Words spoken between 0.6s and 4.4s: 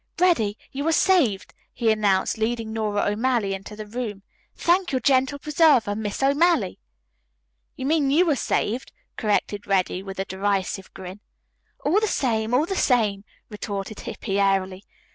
you are saved," he announced, leading Nora O'Malley into the room.